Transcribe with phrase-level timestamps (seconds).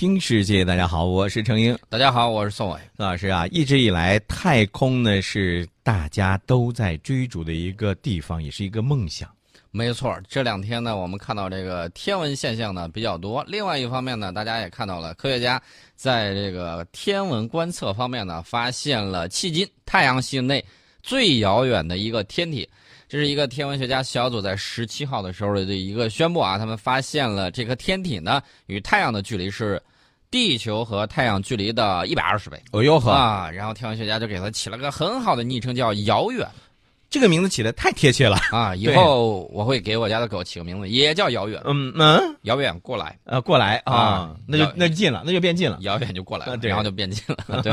[0.00, 1.78] 听世界，大家好，我是程英。
[1.90, 2.80] 大家好，我是宋伟。
[2.96, 9.28] 宋老师啊，一直以来，太空呢是大家都在追逐的一个地方，也是一个梦想。
[9.70, 13.44] 没错，这两天呢，我们看到这个天文现象呢比较多。
[13.46, 15.62] 另外一方面呢，大家也看到了，科学家
[15.94, 20.64] 在这个天文观测方面呢，发现了迄今太阳系内
[21.02, 22.66] 最遥远的一个天体。
[23.06, 29.82] 这是一个天文学家小组在十七号的时候的一个宣布啊，他们发现了这颗天体呢，与太阳的距离是
[30.30, 32.60] 地球和太阳距离的一百二十倍。
[32.72, 33.50] 哦哟呵啊！
[33.50, 36.48] 然后天文学家就给它起了个很好的昵称，叫“遥远”。
[37.10, 38.72] 这个名字起的太贴切了啊！
[38.78, 41.60] 以后我会给我家的狗起个名字，也叫遥远。
[41.64, 45.76] 嗯嗯，遥远过来，呃，过来啊，那就那就近了，那就变近了。
[45.80, 47.60] 遥远就过来了，然后就变近了。
[47.62, 47.72] 对，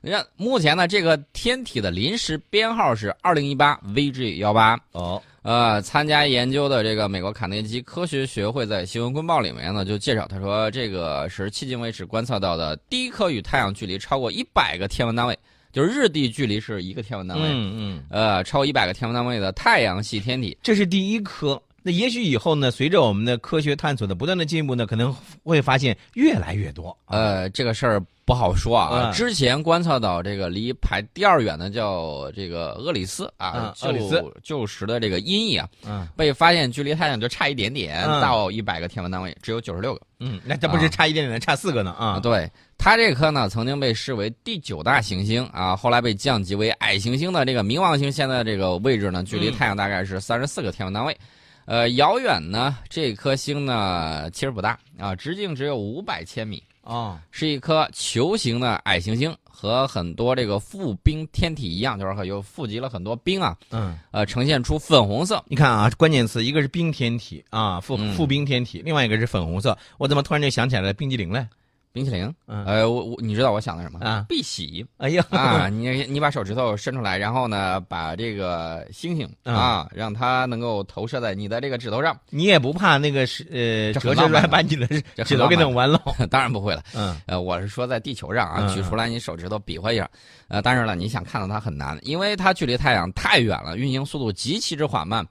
[0.00, 4.76] 你看目前呢，这个天体的临时编号是二零一八 VG 幺八。
[4.90, 15.38] 哦，呃，参加研究的这个美国卡内基科学学会在新闻公报里面呢就介绍，他说这个是迄今为止观测到的第一颗与太阳距离超过一百个天文单位。
[15.72, 21.58] 就是日地距离是一个天文单位，嗯嗯，呃，超一百个天文单位的太阳系天体，这是第一颗。
[21.82, 26.96] 那也许以后呢，随着我们的科学探索的不断的进步呢，可能会发现越来越多。
[27.06, 29.10] 呃，这个事儿不好说啊。
[29.12, 35.68] 之前观测到这个离排第二远的叫这个厄里斯啊，厄里斯旧时的这个音译啊，
[36.16, 40.00] 被发现距离太阳就差一点点，到一百个天文单位只有九十六个。
[40.20, 42.20] 嗯，那这不是差一点点，差四个呢啊？
[42.20, 51.16] 对，它这颗呢曾经被视为第九大行星啊，后来被降级为矮行星的这个冥王星，现在这个位置呢，距离太阳大概是三十四个天文单位。
[51.64, 65.42] 呃，遥远呢，这颗星呢其实不大啊，直径只有五百千米啊，是一颗球形的矮行星，和很多这个富冰天体一样，就是有富集了很多冰啊，嗯，呃，呈现出粉红色。
[65.46, 69.76] 你看啊，关键词一个是冰天体啊，富富冰天体，另外一个是粉红色。
[69.98, 71.46] 我怎么突然就想起来了冰激凌嘞？
[71.92, 74.24] 冰淇淋，呃，我我你知道我想的什么啊？
[74.28, 82.18] 碧玺，哎呀啊，你 你把手指头伸出来，然后呢，把这个星星啊，让它能够投射在你的这个指头上。
[82.30, 84.86] 你也不怕那个是呃折射出来把你的
[85.24, 86.00] 指头给弄弯了？
[86.30, 86.82] 当然不会了。
[86.94, 90.08] 嗯，呃，我是说在地球上啊，举出来你手指头比划一下。
[90.48, 95.26] 呃，当然了，你想看到它很难，因为它距离太阳太远了，运行速度极其之缓慢。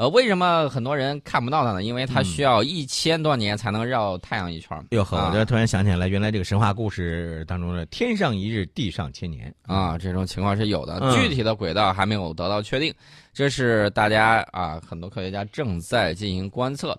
[0.00, 1.82] 呃，为什么很多人看不到它呢？
[1.82, 4.82] 因为它需要一千多年才能绕太阳一圈。
[4.92, 10.98] 哟呵，我这突然想起来，原来这个神话故事当中的“天上一日，地上千年”啊，这种情况是有的。
[11.14, 12.90] 具体的轨道还没有得到确定，
[13.34, 16.98] 这是大家啊，很多科学家正在进行观测。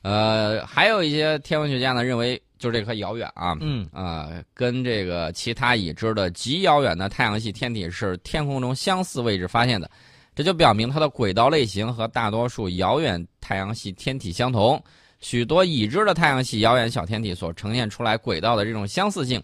[0.00, 9.90] 呃，还有一些天文学家呢认为，就这颗遥远啊，嗯啊，跟这个其他已知的极遥远的太阳系天体是天空中相似位置发现的。
[10.38, 14.80] 这就表明它的轨道类型和大多数遥远太阳系天体相同，
[15.18, 19.42] 许多已知的太阳系遥远小天体所呈现出来轨道的这种相似性，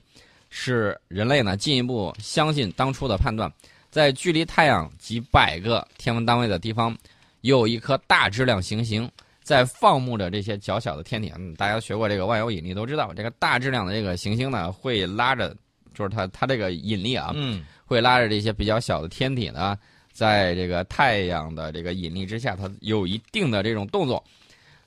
[0.50, 3.53] 使人类呢进一步相信当初的判断，
[3.91, 6.97] 在距离太阳几百个天文单位的地方，
[7.41, 9.11] 有一颗大质量行星
[9.43, 11.32] 在放牧着这些较小的天体。
[11.37, 15.56] 嗯，大家学过这个万有引力都知道，这个大质量的这个行星呢会拉着，
[15.93, 19.76] 就是它它这个引力啊，嗯，会拉着这些比较小的天体呢。
[20.14, 24.25] 在这个太阳的这个引力之下，它有一定的这种动作。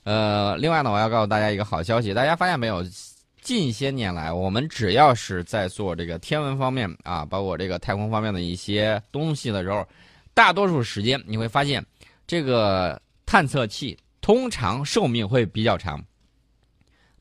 [0.02, 2.84] 呃，另外呢，我要告诉大家一个好消息，大家发现没有？
[3.40, 9.86] 近些年来，我们只要是在做这个天文方面啊，包括这个太空方面的一些东西的时候，
[10.34, 11.82] 大多数时间你会发现，
[12.26, 16.04] 这个探测器通常寿命会比较长。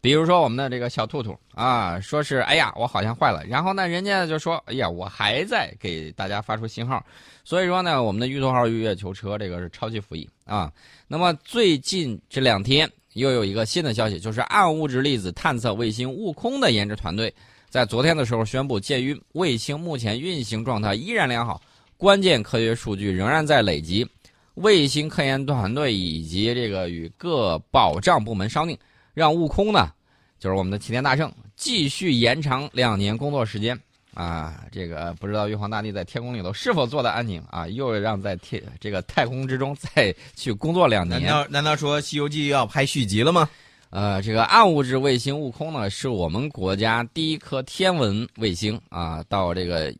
[0.07, 7.05] 比如说我们的这个小兔兔啊，说是哎呀，我好像坏了，然后呢，人家就说哎呀，我还在给大家发出信号，
[7.43, 10.71] 所以说呢，我们的玉兔号月球车这个是超级服役啊。
[11.09, 17.33] 那么最近这两天又有一个新的消息，就是暗物质粒子探测卫星悟空的研制团队
[17.69, 21.61] 在昨天的时候宣布，鉴于卫星目前运行状态依然良好，
[21.97, 24.07] 关键科学数据仍然在累积，
[24.53, 28.77] 卫星科研团队以及这个与各保障部门商定，
[29.13, 29.91] 让悟空呢。
[30.39, 33.77] 就是我们的齐天大圣继续延长两年工作时间
[34.13, 34.63] 啊！
[34.71, 37.67] 这个不知道玉皇大帝在天宫里头是否坐得安宁啊？
[37.67, 41.21] 又让在天这个太空之中再去工作两年？
[41.21, 43.49] 难道难道说《西游记》要拍续集了吗？
[43.89, 49.23] 呃，这个暗物质卫星悟空呢，是我们国家第一颗天文卫星啊。
[49.29, 49.93] 到这个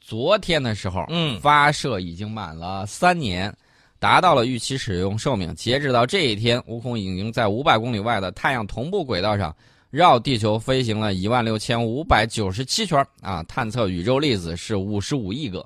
[0.00, 3.54] 昨天的时候，嗯，发射已经满了三年。
[4.02, 5.54] 达到了预期使用寿命。
[5.54, 9.54] 截止到这一天，悟空已经在五百公里外的太阳同步轨道上
[9.90, 13.44] 绕地球飞行了一万六千五百九十七圈啊！
[13.44, 15.64] 探测宇宙粒子是五十五亿个。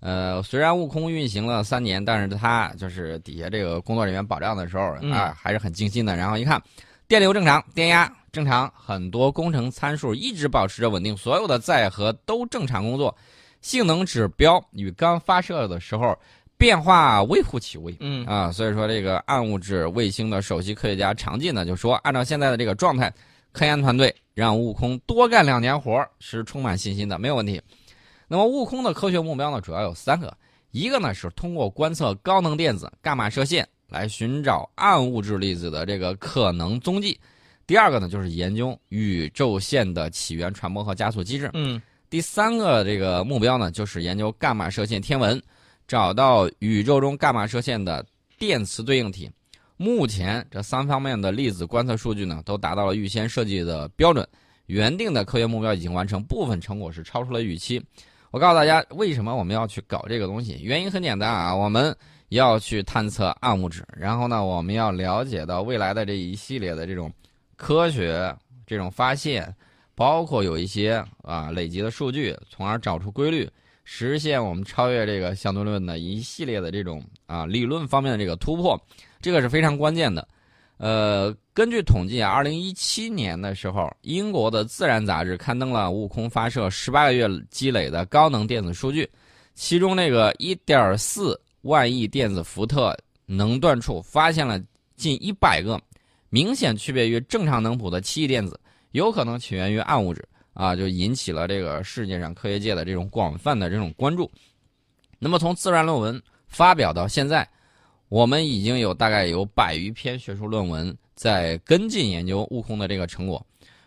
[0.00, 4.82] 呃，虽然悟空运行了三年，但是它就是底下这个工作人员保障的时候
[5.12, 6.16] 啊，还是很精心的。
[6.16, 6.60] 然后一看，
[7.06, 13.16] 电流正常，电压正常，很多工程参数一直保持着稳定，所有的载荷都正常工作，
[13.60, 16.18] 性能指标与刚发射的时候
[16.62, 17.92] 变化微乎其微。
[17.98, 23.12] 嗯啊，所以说这个暗物质卫星的首席科学家常进呢就说，按照现在的这个状态，
[23.50, 27.60] 科研团队让悟空多干两年活儿是充满信心的，没有问题。
[28.28, 30.32] 那么悟空的科学目标呢，主要有三个，
[30.70, 37.18] 一个呢是通过观测高能电子伽马射线来寻找暗物质粒子的这个可能踪迹，
[37.66, 41.50] 第二个呢就是研究宇宙线的起源、传播和加速机制。
[41.54, 45.42] 嗯第三个这个目标呢，就是研究伽马射线天文，
[45.86, 48.04] 找到宇宙中伽马射线的
[48.38, 49.30] 电磁对应体。
[49.76, 54.26] 目前这三方面的粒子观测数据呢，都达到了预先设计的标准，
[54.66, 57.82] 原定的科学目标已经完成，部分成果是超出了预期。
[58.30, 60.58] 我告诉大家，为什么我们要去搞这个东西？
[60.62, 61.94] 原因很简单啊，我们
[62.28, 67.12] 要去探测暗物质，然后呢，我们要了解到未来的这一系列的这种
[67.56, 68.34] 科学
[68.66, 69.54] 这种发现。
[69.94, 73.48] 包括有一些啊累积的数据，从而找出规律，
[73.84, 78.80] 实现我们超越这个相对论的一系列的这种啊理论方面的这个突破，
[79.20, 80.26] 这个是非常关键的。
[80.78, 89.08] 呃，根据统计啊，二零一七年的时候，英国的《自然》杂志刊登了悟空发射十八个月积累的高能电子数据，
[89.54, 92.96] 其中那个一点四万亿电子伏特
[93.26, 94.60] 能断处发现了
[94.96, 95.80] 近一百个
[96.30, 98.58] 明显区别于正常能谱的奇异电子。
[98.90, 100.22] 有可能起源于暗物质
[100.54, 104.30] 啊，就引起了这个世界上科学界的这种广泛的这种关注。
[105.18, 107.48] 那么从自然论文发表到现在，
[108.08, 113.44] 我们已经有大概有百余篇学术论文在跟进研究悟空的这个成果。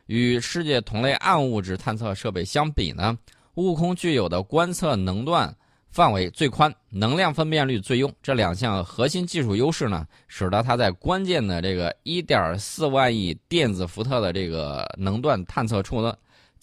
[0.08, 3.18] 与世界同类暗物质探测设备相比呢，
[3.56, 5.52] 悟空具有的观测能段
[5.90, 16.16] 范围最宽，能量分辨率最优，这两项核心技术优势呢，使得它在关键的这个1.4万亿电子伏特的这个能段探测处呢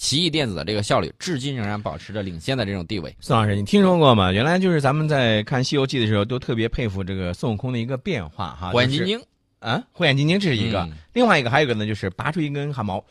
[0.03, 3.15] 奇异电子的这个效率，至今仍然保持着领先的这种地位。
[3.21, 4.33] 宋老师，你听说过吗？
[4.33, 8.73] 原来就是咱们在看《西游记》的时候，都特别佩服这个孙悟空的一个变化哈。
[8.73, 9.23] 火眼金睛
[9.61, 13.03] 啊，火眼金睛这是一个，嗯另外一个还有一个呢，就是拔出一根汗毛，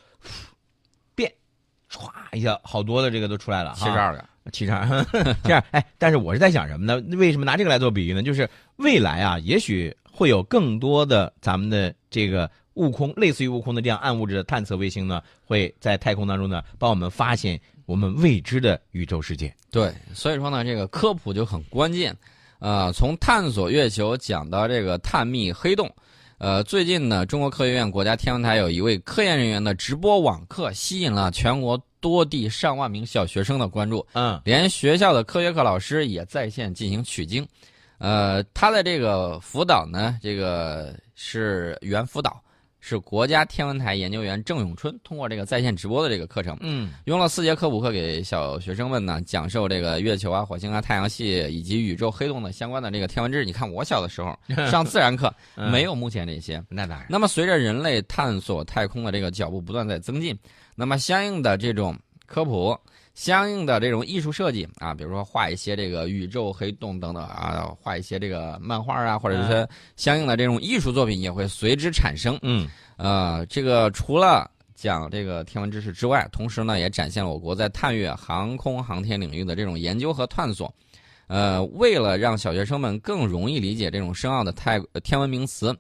[1.16, 1.32] 变，
[1.90, 3.86] 歘一下，好多的这个都出来了哈。
[3.86, 4.86] 七十二个，七十二，
[5.46, 7.02] 这样哎，但是我是在想什么呢？
[7.16, 8.22] 为什么拿这个来做比喻呢？
[8.22, 19.53] 就是未来啊，也许会有更多的咱们的这个悟空，类似于悟空的这样暗物质的探测卫星呢，会在太空当中呢，帮我们发现我们未知的宇宙世界。
[19.69, 22.15] 对，所以说呢，这个科普就很关键。
[22.59, 25.91] 呃，从探索月球讲到这个探秘黑洞，
[26.38, 37.45] 呃，最近呢，中国科学院国家天文台有一位科研人员的直播网课，吸引了全国多地上万名小学生的关注，嗯连学校的科学课老师也在线进行取经。
[37.97, 42.41] 呃，他的这个辅导呢，这个是猿辅导，
[42.81, 46.57] 是国家天文台研究员郑永春通过这个在线直播的这个课程。
[46.62, 53.45] 嗯用了四节科普课给小学生们呢讲授这个月球啊、火星啊、太阳系以及宇宙黑洞的相关的这个天文知识。
[53.45, 54.38] 你看我小的时候
[54.69, 55.33] 上自然课
[55.72, 56.62] 没有目前这些。
[56.68, 60.36] 那当然，那么随着人类探索太空的这个脚步不断在增进，
[60.75, 61.95] 那么相应的这种
[62.31, 62.74] 科普、
[63.13, 69.68] 相应的这种艺术设计啊，比如说画一些这个宇宙黑洞等等啊，画一些这个漫画啊，或者是
[69.98, 72.39] 相应的这种艺术作品也会随之产生。
[72.42, 80.73] 嗯呃，这个除了讲这个天文知识之外，同时呢，也展现了我国在探月、航空航天领域的这种研究和探索。
[81.28, 85.76] 呃，为了让小学生们更容易理解这种深奥的太呃天文名词，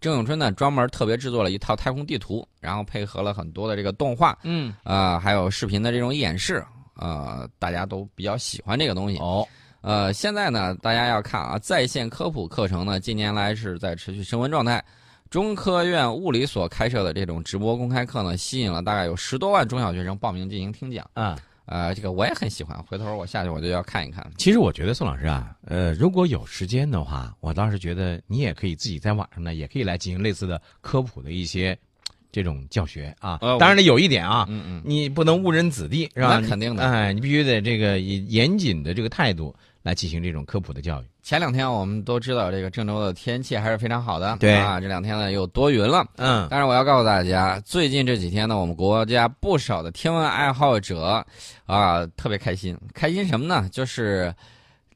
[0.00, 6.64] 郑永春呢专门特别制作了一套太空地图，然后配合了很多的这个动画，嗯呃，还有视频的这种演示，
[6.94, 9.18] 呃，大家都比较喜欢这个东西。
[9.18, 9.46] 哦
[9.82, 14.84] 呃，现在呢，大家要看啊，在线科普课程呢，近年来是在持续升温状态。
[15.30, 21.08] 中科院物理所开设的这种直播公开课呢，吸引了大概有十多万中小学生报名进行听讲。
[21.14, 21.38] 啊。
[21.66, 24.28] 呃，这个我也很喜欢，回头我下去我就要看一看。
[24.36, 31.78] 其实我觉得宋老师啊，呃，如果有时间的话，我倒是觉得你也可以自己在网上呢，也可以来进行类似的科普的一些
[32.32, 33.38] 这种教学啊。
[33.40, 36.40] 呃当然了，有一点啊，嗯嗯，你不能误人子弟，是吧？
[36.40, 41.04] 那肯定的哎，你必须得这个以严谨的这个态度来进行这种科普的教育。
[41.22, 46.04] 前两天我们都知道这个郑州的天气还是非常好的，对啊，这两天呢又多云了。
[46.16, 51.24] 嗯但是我要告诉大家，最近这几天呢，我们国家不少的天文爱好者
[51.66, 53.68] 啊特别开心，开心什么呢？
[53.70, 54.34] 就是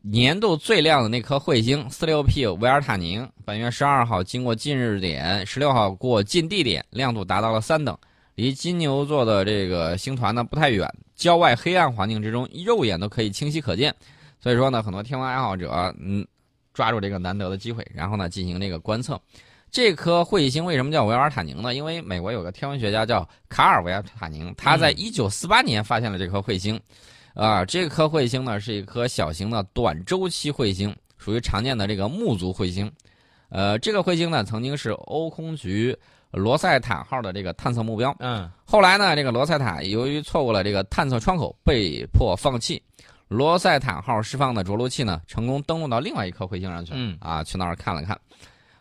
[0.01, 7.97] 年度最亮的那颗彗星四六 P 维尔塔宁，本月十二号经过近日点，十六号过近地点，亮度达到了三等，
[8.35, 13.95] 离金牛座的这个星团呢不太远，郊外黑暗环境之中，肉眼都可以清晰可见。
[14.45, 16.23] 所以说呢，很多天文爱好者嗯
[16.75, 19.19] 抓住这个难得的机会，然后呢进行这个观测。
[19.71, 21.75] 这颗彗星为什么叫维尔塔宁呢？
[21.75, 26.79] 因为美国有个天文学家叫卡尔维尔塔宁，他在一九四八年发现了这颗彗星。
[27.33, 32.93] 啊，这颗彗星呢是一颗小型的短周期彗星，属于常见的这个木族彗星。
[33.49, 35.97] 呃，这个彗星呢曾经是欧空局
[36.33, 38.15] 罗塞塔号的这个探测目标。
[38.19, 42.83] 嗯，后来呢，这个罗塞塔由于错过了这个探测窗口，被迫放弃。
[43.35, 46.97] 罗塞坦号释放的着陆器呢，成功登陆到另外一颗彗星上去了。
[46.99, 48.19] 嗯啊，去那儿看了看。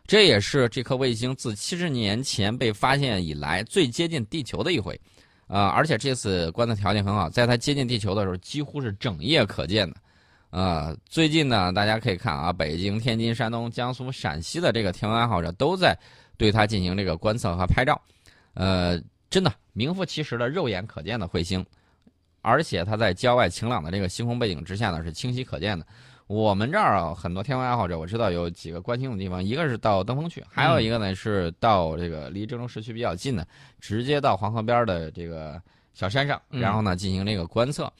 [0.05, 4.99] 这也是这颗卫星自七十年前被发现以来最接近地球的一回，
[5.47, 9.95] 啊、而且这次观测条件很好，在它接近地球的时候几乎是整夜可见的，
[10.49, 15.97] 啊、最近呢，大家可以看啊，北京、天津、山东、江苏、陕西的这个天文爱好者都在
[16.37, 17.99] 对它进行这个观测和拍照，
[18.55, 21.65] 呃，真的名副其实的肉眼可见的彗星，
[22.43, 25.83] 而且它在郊外晴朗的这个星空背景之下呢是清晰可见的。
[26.27, 33.45] 我们这儿啊，很多天文爱好者，我知道有几个观星的地方，一个是到登封去，还有一个呢是到这个离郑州市区比较近的，
[33.79, 35.61] 直接到黄河边的这个
[35.93, 37.91] 小山上，嗯然后呢进行这个观测。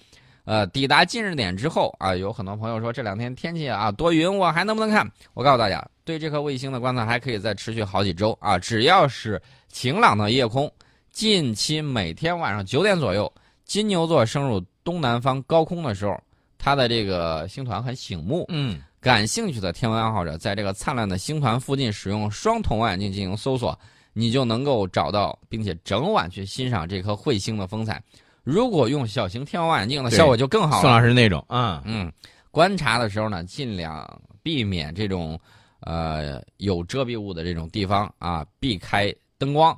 [0.46, 5.10] 呃，抵达近日点之后啊，有很多朋友说这两天天气啊多云，我还能不能看？
[5.34, 10.70] 我告诉大家，对这颗卫星的观测还可以再持续好几周啊，只要是晴朗的夜空，
[11.12, 13.32] 近期每天晚上九点左右，
[13.66, 16.20] 金牛座升入东南方高空的时候，
[16.58, 18.46] 它的这个星团很醒目。
[18.50, 23.78] 嗯，感兴趣的天文爱好者，在这个灿烂的星团附近使用双筒望远镜进行搜索，
[24.14, 28.02] 你就能够找到，并且整晚去欣赏这颗彗星的风采。
[28.44, 30.82] 如果用小型天文望远镜呢，效果就更好了。
[30.82, 32.12] 宋老师那种啊，嗯，
[32.52, 34.06] 观察的时候呢，尽量
[34.42, 35.40] 避免这种
[35.80, 39.78] 呃有遮蔽物的这种地方啊，避开灯光。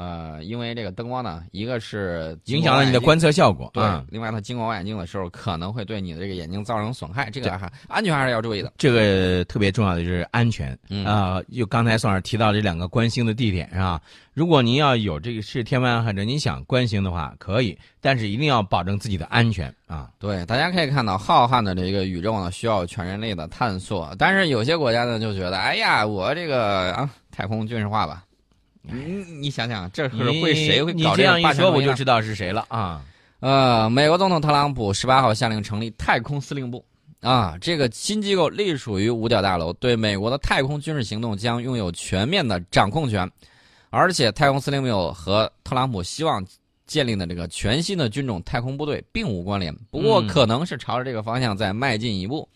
[0.00, 3.70] 呃，因为这个灯光呢，一个是影响了你的观测效果。
[3.74, 8.72] 对，啊另外它经过望远镜的时候，可能会对你的这个眼睛造成损害，这个还安全还是要注意的。
[8.78, 11.42] 这个特别重要的就是安全嗯啊！
[11.54, 14.00] 就刚才宋老师提到这两个观星的地点是吧？
[14.32, 20.08] 如果您要有这个是天文爱好者，您想观星的话可以，但是一定要保证自己的安全啊！
[20.18, 24.14] 对，大家可以看到，浩瀚的这个宇宙呢，需要全人类的探索。
[24.18, 28.24] 但是有些国家呢，就觉得，哎呀，我这个啊，太空军事化吧。
[28.82, 33.02] 你你想想，这是会谁会搞这样一说，我就知道是谁了啊！
[33.40, 36.84] 呃，美国总统特朗普十八号下令成立太空司令部，
[37.20, 43.30] 啊，这个新机构隶属于五角大楼，对美国的太空军事行动将拥有全面的掌控权，
[43.90, 46.44] 而且太空司令部和特朗普希望
[46.86, 52.48] 建立的这个全新的军种太空部队并无关联，不过嗯可能是朝着这个方向在迈进一步。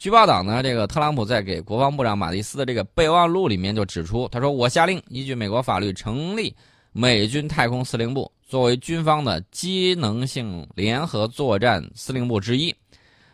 [0.00, 6.56] 据报道呢，这个特朗普在给国防部长马蒂斯的这个备忘录里面就指出，他说：“我下令依据美国法律成立
[6.90, 12.74] 美军太空司令部，作为军方的机能性联合作战司令部之一。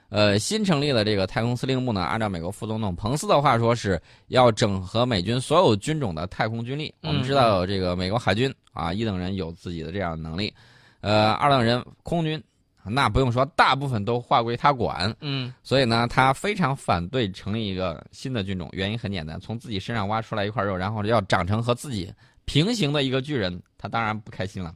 [0.09, 6.93] 呃，新成立的这个太空司令部呢，按照美国副总统彭斯的话说，是要整合美军所有军种的太空军力。
[7.03, 10.53] 我们知道，这个美国海军啊，一等人有自己的这样的能力，
[11.01, 12.43] 呃，二等人空军，
[12.89, 15.15] 那不用说，大部分都划归他管。
[15.21, 22.13] 嗯所以呢，他非常反对成立一个新的军种，原因很简单，从自己身上挖出来一块肉，然后要长成和自己
[22.45, 24.75] 平行的一个巨人，他当然不开心了。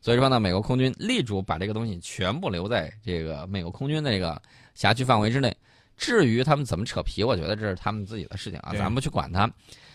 [0.00, 4.40] 所以说呢，美国空军力主把这个东西全部留在这个美国空军的这个
[4.74, 5.54] 辖区范围之内。
[5.96, 9.50] 至于他们怎么扯皮，我觉得这是他们自己的事情啊，对咱不去管他。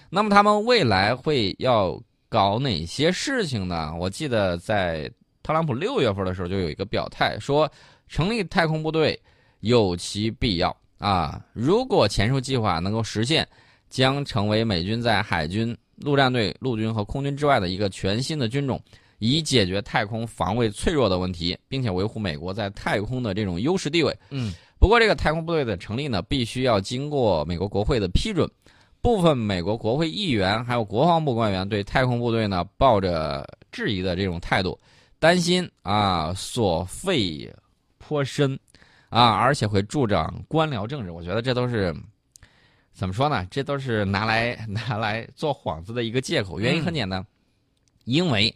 [0.10, 3.96] 那么他们未来会要搞哪些事情呢？
[3.98, 5.10] 我记得在
[5.44, 7.70] 特朗普六月份的时候就有一个表态，说
[8.08, 9.20] 成立太空部队
[9.60, 11.44] 有其必要啊。
[11.54, 13.48] 如果前述计划能够实现，
[13.90, 18.82] 将成为美军在海军、陆战队、陆军和空军之外的一个全新的军种，
[19.20, 24.18] 以解决太空防卫脆弱的问题，并且维护美国在太空的这种优势地位。
[24.32, 28.50] 嗯不过，这个太空部队的成立呢，必须要经过美国国会的批准。
[29.02, 34.78] 部分美国国会议员还有国防部官员对太空部队呢抱着质疑的这种态度，
[35.24, 37.50] 担心啊所费
[37.98, 38.60] 颇深
[39.08, 41.12] 啊，而且会助长官僚政治。
[41.12, 41.96] 我觉得这都是
[42.92, 43.48] 怎么说呢？
[43.50, 46.60] 这都是拿来拿来做幌子的一个借口。
[46.60, 47.26] 原因很简单，
[48.04, 48.54] 因为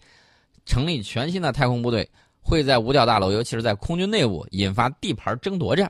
[0.66, 2.06] 成立全新的太空部队
[2.42, 5.90] 会在五角大楼，尤其是在空军内部引发地盘争夺战。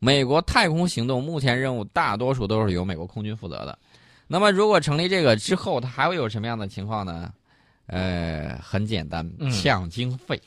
[0.00, 3.78] 美国太空行动目前任务大多数都是由美国空军负责的。
[4.26, 7.32] 那么，如果成立这个之后，它还会有什么样的情况呢？
[7.88, 10.40] 呃，很简单，嗯抢经费。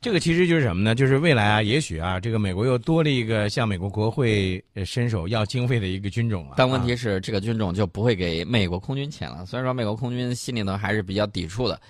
[0.00, 0.94] 这个其实就是什么呢？
[0.94, 6.50] 就是未来啊，也许啊，这个美国又多了一个向美国国会呃伸手要经费的一个军种了。
[6.50, 9.46] 啊但问题是，这个军种就不会给美国空军钱了。
[9.46, 11.80] 虽然说美国空军心里头还是比较抵触的。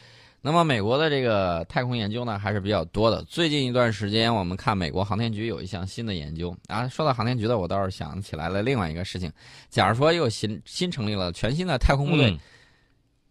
[0.44, 3.22] 那么，美国的这个太空研究呢，还是比较多的。
[3.22, 6.88] 最近一段时间，我们看美国航天局有一项新的研究啊。
[6.88, 9.32] 说到航天局的，我倒是想起来了另外一个事情。
[9.70, 12.38] 假如说又新新成立了全新的太空部队，嗯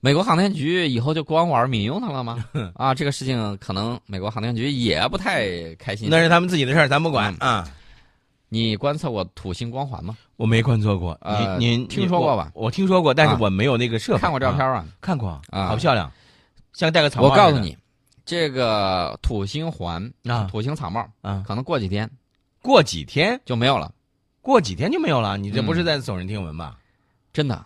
[0.03, 2.43] 美国航天局以后就光玩民用的了吗？
[2.75, 6.10] 啊，这个事情可能美国航天局也不太开心。
[6.10, 7.67] 那是他们自己的事儿，咱不管啊。
[8.50, 10.17] 你观测过土星光环吗？
[10.36, 14.20] 我没观测过，呃您您听说过吧我我听说过，但是啊我没有那个设备。
[14.20, 14.77] 看过照片啊？
[14.79, 14.86] 啊？
[15.00, 16.12] 看过啊好漂亮，
[16.74, 17.29] 像戴个草帽。
[17.29, 17.77] 我告诉你，
[18.25, 22.10] 这个土星环、啊土星草帽，啊，可能过几天
[22.62, 23.93] 过几天，就没有了，
[24.41, 25.38] 过几天就没有了。
[25.38, 26.77] 你这不是嗯在耸人听闻吧？
[27.31, 27.65] 真的，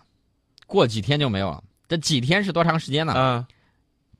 [0.66, 1.64] 过几天就没有了。
[1.88, 3.14] 这几天是多长时间呢？
[3.16, 3.46] 嗯，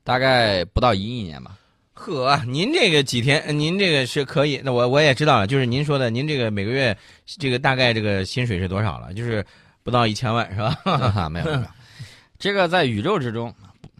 [0.03, 1.57] 大概不到一亿年吧。
[1.93, 4.61] 呵，您这个几天，呃您这个是可以。
[4.63, 6.95] 那我我也知道了，就是您说的，您这个每个月
[7.25, 9.13] 这个大概这个薪水是多少了？
[9.13, 9.43] 就是
[9.83, 10.77] 不到一千万是吧？
[10.85, 11.63] 啊，没有没有，
[12.37, 13.53] 这个在宇宙之中，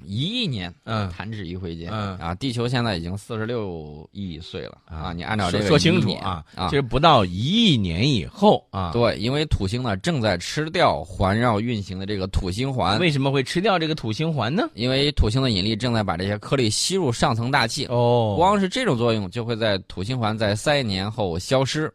[0.03, 1.89] 一亿年嗯，弹指一挥间。
[1.91, 5.13] 嗯啊，地球现在已经四十六亿岁了啊啊！
[5.13, 8.91] 你按照这个说说清楚啊，啊就，是不到一亿年以后啊。
[8.91, 14.69] 对，因为土星呢正在吃掉环绕运行的这个土星环，为什么会吃掉这个土星环呢？
[14.75, 21.91] 因为土星的引力正在把这些颗粒吸入上层大气，哦光是这种作用就会在土星环在三亿年后消失。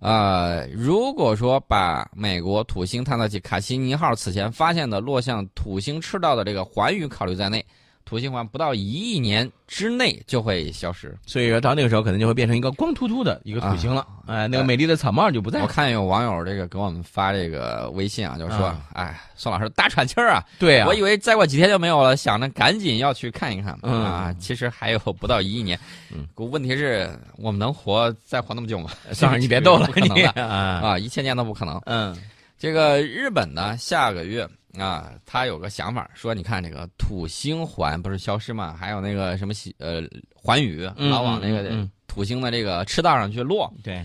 [0.00, 7.64] 呃，如果说把美国土星探测器卡西尼号此前发现的落向土星赤道的这个环宇考虑在内，
[8.08, 11.14] 土星环不到一亿年之内就会消失。
[11.26, 15.60] 所以说到那个时候可能就会变成一个光秃秃的一个土星了，哎，那个美丽的草帽就不在。
[15.60, 24.02] 我看有网友这个给我们发这个微信啊，就是说，啊哎，宋老师大喘气儿啊，对啊，我以为再过几天就没有了，想着赶紧要去看一看、嗯。
[24.02, 25.78] 啊，其实还有不到一亿年。
[26.10, 28.90] 嗯，问题是我们能活再活那么久吗？
[29.12, 30.22] 宋老师，你别逗了 不，可能你。
[30.22, 31.78] 的啊，啊，一千年都不可能。
[31.84, 32.16] 嗯
[32.58, 34.46] 这个日本呢，下个月
[34.78, 38.76] 啊，他有个想法，说你看这个土星环不是消失吗？
[38.78, 40.02] 还有那个什么西呃
[40.34, 44.04] 环宇嗯老往那个土星的这个赤道上去落，对，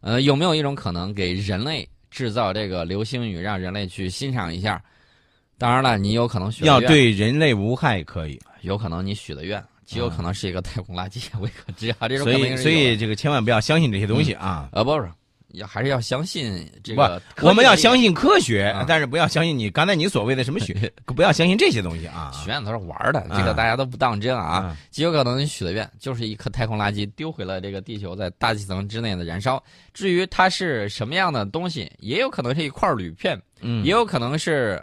[0.00, 4.82] 呃，有没有一种可能给人类制造这个流星雨，让人类去欣赏一下？
[5.58, 12.06] 当然了，你有可能许要对人类无害可以，有可能你许的愿，极有可能是一个太空垃圾， 未可知啊。
[12.06, 14.68] 这种所以所以这个千万不要相信这些东西啊。
[14.72, 15.10] 呃不是，
[15.56, 17.20] 要还是要相信这个。
[17.42, 22.30] 我们要相信科学啊，但是不要相信你刚才你所谓的什么许， 不要相信这些东西啊。
[22.32, 24.44] 许愿都是玩的，啊这个大家都不当真啊。
[24.44, 29.62] 啊，极有可能你许的愿就是一颗太空垃圾丢回了这个地球，在大气层之内的燃烧。
[29.92, 34.82] 至于它是什么样的东西，也有可能是一块铝片，嗯也有可能是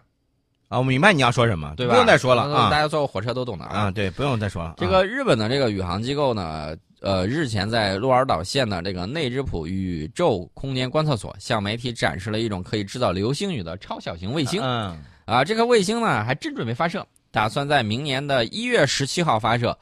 [0.69, 1.93] 啊，我明白你要说什么，对吧？
[1.93, 4.73] 不用再说了啊大家坐过火车都懂的啊，对，不用再说了。
[4.77, 14.61] 这个日本的这个宇航机构呢，呃，日前在鹿儿岛县的这个内之浦宇宙空间观测所向媒体展示了一种可以制造流星雨的超小型卫星。
[14.63, 19.77] 嗯，啊，这颗卫星呢还真准备发射，打算在明年的一月十七号发射，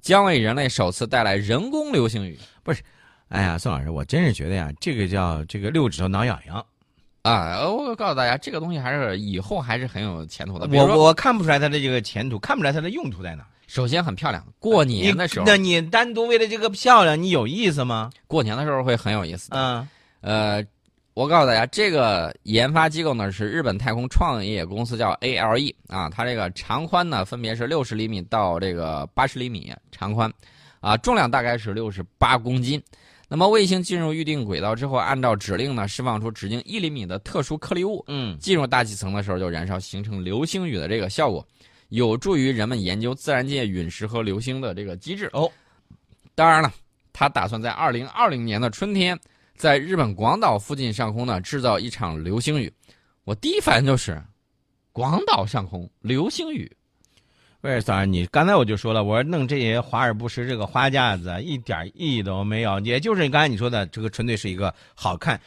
[0.00, 2.38] 将为人类首次带来人工流星雨。
[2.62, 2.82] 不是
[3.28, 6.56] 哎呀，宋老师，我真是觉得呀，这个叫这个六指头挠痒痒。
[7.20, 10.66] 啊，呃我告诉大家，这个东西还是以后还是很有前途的。
[10.72, 13.46] 我，我看不出来它的这个前途，看不出来它的用途在哪。
[13.72, 18.10] 首先很漂亮，过年的时候，那你单独为了这个漂亮，你有意思吗？
[18.26, 19.56] 过年的时候会很有意思的。
[19.56, 19.88] 嗯
[20.20, 20.62] 呃，
[21.14, 30.30] 我告诉大家，这个研发机构呢是日本太空创业公司，叫 ALE 啊，它这个长宽呢分别是六十厘米到这个八十厘米长宽，
[30.80, 32.78] 啊，重量大概是六十八公斤。
[33.26, 41.42] 那么卫星进入预定轨道之后，按照指令呢释放出直径一厘米的特殊颗粒物，嗯，进入大气层的时候就燃烧，形成流星雨的这个效果，
[41.92, 45.28] 有助于人们研究自然界陨石和流星的这个机制。
[45.34, 45.50] 哦，
[46.34, 46.72] 当然了，
[47.12, 49.18] 他打算在二零二零年的春天，
[49.56, 52.72] 在日本广岛附近上空呢制造一场流星雨。
[53.24, 54.22] 我第一反应就是，
[54.90, 56.74] 广岛上空流星雨，
[57.60, 65.38] 不是早上你刚才我就说了，我说弄这些华而不实这个花架子，一点意义都没有，也就是刚才你说的，这个纯粹是一个好看。